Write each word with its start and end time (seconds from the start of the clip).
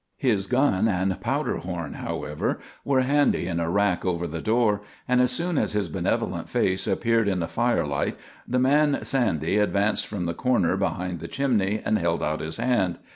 His 0.17 0.47
gun 0.47 0.87
and 0.87 1.21
powder 1.21 1.57
horn, 1.57 1.93
however, 1.93 2.57
were 2.83 3.01
handy 3.01 3.45
in 3.45 3.59
a 3.59 3.69
rack 3.69 4.03
over 4.03 4.25
the 4.25 4.41
door, 4.41 4.81
and 5.07 5.21
as 5.21 5.29
soon 5.29 5.59
as 5.59 5.73
his 5.73 5.89
benevolent 5.89 6.49
face 6.49 6.87
appeared 6.87 7.27
in 7.27 7.39
the 7.39 7.47
firelight 7.47 8.17
the 8.47 8.57
man 8.57 8.97
Sandy 9.03 9.59
advanced 9.59 10.07
from 10.07 10.25
the 10.25 10.33
corner 10.33 10.75
behind 10.75 11.19
the 11.19 11.27
chimney 11.27 11.83
and 11.85 11.99
held 11.99 12.23
out 12.23 12.41
his 12.41 12.57
hand. 12.57 12.97